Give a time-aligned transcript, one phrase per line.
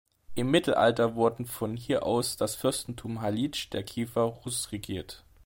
[0.33, 5.23] Im Mittelalter wurde von hier aus das Fürstentum Halitsch der Kiewer Rus regiert.